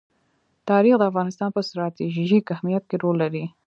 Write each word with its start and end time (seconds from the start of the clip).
تاریخ 0.69 0.95
د 0.99 1.03
افغانستان 1.11 1.49
په 1.53 1.61
ستراتیژیک 1.67 2.45
اهمیت 2.55 2.83
کې 2.89 2.95
رول 3.03 3.15
لري. 3.23 3.45